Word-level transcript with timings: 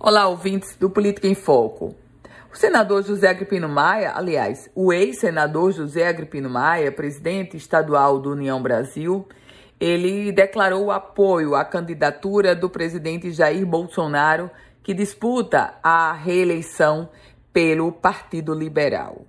Olá, 0.00 0.28
ouvintes 0.28 0.76
do 0.76 0.88
Política 0.88 1.26
em 1.26 1.34
Foco. 1.34 1.92
O 2.52 2.56
senador 2.56 3.02
José 3.02 3.30
Agripino 3.30 3.68
Maia, 3.68 4.12
aliás, 4.14 4.70
o 4.72 4.92
ex-senador 4.92 5.72
José 5.72 6.06
Agripino 6.06 6.48
Maia, 6.48 6.92
presidente 6.92 7.56
estadual 7.56 8.20
do 8.20 8.30
União 8.30 8.62
Brasil, 8.62 9.26
ele 9.80 10.30
declarou 10.30 10.92
apoio 10.92 11.56
à 11.56 11.64
candidatura 11.64 12.54
do 12.54 12.70
presidente 12.70 13.32
Jair 13.32 13.66
Bolsonaro, 13.66 14.48
que 14.84 14.94
disputa 14.94 15.74
a 15.82 16.12
reeleição 16.12 17.08
pelo 17.52 17.90
Partido 17.90 18.54
Liberal. 18.54 19.26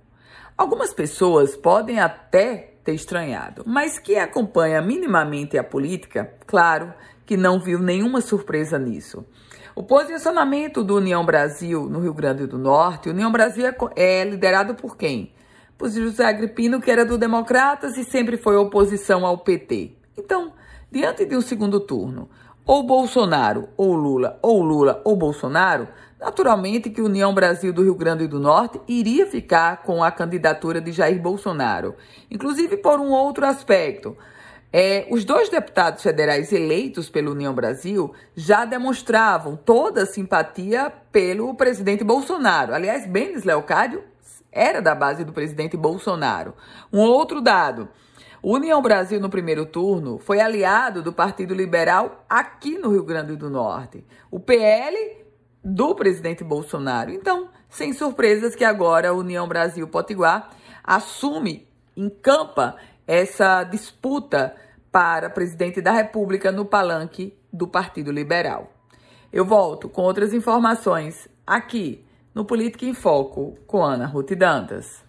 Algumas 0.56 0.94
pessoas 0.94 1.56
podem 1.56 1.98
até 1.98 2.74
ter 2.84 2.94
estranhado, 2.94 3.64
mas 3.66 3.98
quem 3.98 4.20
acompanha 4.20 4.80
minimamente 4.80 5.58
a 5.58 5.64
política, 5.64 6.32
claro 6.46 6.94
que 7.26 7.36
não 7.36 7.58
viu 7.58 7.80
nenhuma 7.80 8.20
surpresa 8.20 8.78
nisso. 8.78 9.26
O 9.74 9.84
posicionamento 9.84 10.82
do 10.82 10.96
União 10.96 11.24
Brasil 11.24 11.88
no 11.88 12.00
Rio 12.00 12.12
Grande 12.12 12.44
do 12.44 12.58
Norte, 12.58 13.08
União 13.08 13.30
Brasil 13.30 13.64
é, 13.66 13.74
é 13.96 14.24
liderado 14.24 14.74
por 14.74 14.96
quem? 14.96 15.32
Por 15.78 15.88
José 15.88 16.24
Agripino, 16.24 16.80
que 16.80 16.90
era 16.90 17.04
do 17.04 17.16
Democratas 17.16 17.96
e 17.96 18.04
sempre 18.04 18.36
foi 18.36 18.56
oposição 18.56 19.24
ao 19.24 19.38
PT. 19.38 19.92
Então, 20.18 20.52
diante 20.90 21.24
de 21.24 21.36
um 21.36 21.40
segundo 21.40 21.78
turno, 21.78 22.28
ou 22.66 22.82
Bolsonaro, 22.82 23.68
ou 23.76 23.94
Lula, 23.94 24.38
ou 24.42 24.60
Lula, 24.60 25.00
ou 25.04 25.16
Bolsonaro, 25.16 25.88
naturalmente 26.18 26.90
que 26.90 27.00
União 27.00 27.32
Brasil 27.32 27.72
do 27.72 27.84
Rio 27.84 27.94
Grande 27.94 28.26
do 28.26 28.40
Norte 28.40 28.80
iria 28.88 29.24
ficar 29.24 29.82
com 29.82 30.02
a 30.02 30.10
candidatura 30.10 30.80
de 30.80 30.90
Jair 30.90 31.20
Bolsonaro. 31.22 31.94
Inclusive 32.28 32.76
por 32.76 32.98
um 32.98 33.12
outro 33.12 33.46
aspecto. 33.46 34.16
É, 34.72 35.06
os 35.10 35.24
dois 35.24 35.48
deputados 35.48 36.02
federais 36.02 36.52
eleitos 36.52 37.10
pela 37.10 37.30
União 37.30 37.52
Brasil 37.52 38.14
já 38.36 38.64
demonstravam 38.64 39.56
toda 39.56 40.02
a 40.04 40.06
simpatia 40.06 40.92
pelo 41.10 41.54
presidente 41.54 42.04
Bolsonaro. 42.04 42.72
Aliás, 42.72 43.04
Benes 43.06 43.42
Leocádio 43.42 44.04
era 44.52 44.80
da 44.80 44.94
base 44.94 45.24
do 45.24 45.32
presidente 45.32 45.76
Bolsonaro. 45.76 46.54
Um 46.92 47.00
outro 47.00 47.40
dado. 47.40 47.88
União 48.42 48.80
Brasil, 48.80 49.20
no 49.20 49.28
primeiro 49.28 49.66
turno, 49.66 50.18
foi 50.18 50.40
aliado 50.40 51.02
do 51.02 51.12
Partido 51.12 51.52
Liberal 51.52 52.24
aqui 52.28 52.78
no 52.78 52.90
Rio 52.90 53.04
Grande 53.04 53.36
do 53.36 53.50
Norte. 53.50 54.04
O 54.30 54.40
PL 54.40 54.96
do 55.62 55.94
presidente 55.94 56.42
Bolsonaro. 56.42 57.10
Então, 57.10 57.48
sem 57.68 57.92
surpresas 57.92 58.54
que 58.54 58.64
agora 58.64 59.10
a 59.10 59.12
União 59.12 59.46
Brasil 59.46 59.86
Potiguar 59.86 60.50
assume, 60.82 61.68
encampa 61.96 62.76
essa 63.10 63.64
disputa 63.64 64.54
para 64.92 65.28
presidente 65.28 65.80
da 65.80 65.90
República 65.90 66.52
no 66.52 66.64
palanque 66.64 67.36
do 67.52 67.66
Partido 67.66 68.12
Liberal. 68.12 68.72
Eu 69.32 69.44
volto 69.44 69.88
com 69.88 70.02
outras 70.02 70.32
informações 70.32 71.26
aqui 71.44 72.04
no 72.32 72.44
Política 72.44 72.86
em 72.86 72.94
Foco 72.94 73.58
com 73.66 73.82
Ana 73.82 74.06
Ruth 74.06 74.30
Dantas. 74.36 75.04